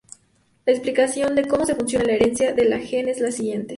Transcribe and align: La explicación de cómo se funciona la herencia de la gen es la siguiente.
La 0.65 0.73
explicación 0.73 1.35
de 1.35 1.47
cómo 1.47 1.63
se 1.63 1.75
funciona 1.75 2.05
la 2.05 2.13
herencia 2.13 2.53
de 2.53 2.65
la 2.65 2.79
gen 2.79 3.07
es 3.07 3.19
la 3.21 3.31
siguiente. 3.31 3.69